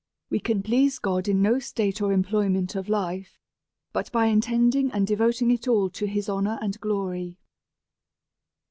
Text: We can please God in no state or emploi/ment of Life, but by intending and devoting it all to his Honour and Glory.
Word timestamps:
We 0.31 0.39
can 0.39 0.63
please 0.63 0.97
God 0.97 1.27
in 1.27 1.43
no 1.43 1.59
state 1.59 2.01
or 2.01 2.09
emploi/ment 2.11 2.73
of 2.75 2.89
Life, 2.89 3.37
but 3.93 4.11
by 4.11 4.25
intending 4.25 4.91
and 4.91 5.05
devoting 5.05 5.51
it 5.51 5.67
all 5.67 5.91
to 5.91 6.07
his 6.07 6.27
Honour 6.27 6.57
and 6.59 6.79
Glory. 6.79 7.37